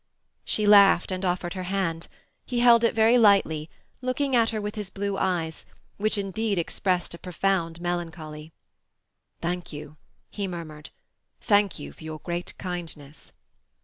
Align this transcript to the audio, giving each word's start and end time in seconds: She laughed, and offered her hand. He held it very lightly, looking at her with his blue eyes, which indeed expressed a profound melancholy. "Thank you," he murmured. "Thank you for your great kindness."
She 0.43 0.65
laughed, 0.65 1.11
and 1.11 1.23
offered 1.23 1.53
her 1.53 1.61
hand. 1.69 2.07
He 2.43 2.59
held 2.61 2.83
it 2.83 2.95
very 2.95 3.19
lightly, 3.19 3.69
looking 4.01 4.35
at 4.35 4.49
her 4.49 4.59
with 4.59 4.73
his 4.73 4.89
blue 4.89 5.15
eyes, 5.15 5.63
which 5.97 6.17
indeed 6.17 6.57
expressed 6.57 7.13
a 7.13 7.19
profound 7.19 7.79
melancholy. 7.79 8.51
"Thank 9.41 9.71
you," 9.71 9.97
he 10.31 10.47
murmured. 10.47 10.89
"Thank 11.39 11.77
you 11.77 11.93
for 11.93 12.03
your 12.03 12.17
great 12.17 12.57
kindness." 12.57 13.31